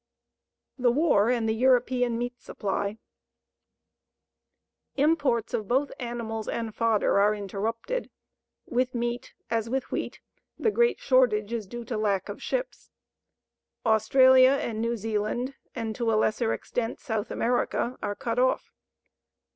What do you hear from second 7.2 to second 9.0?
interrupted. With